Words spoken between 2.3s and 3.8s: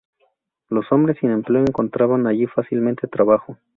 fácilmente trabajo.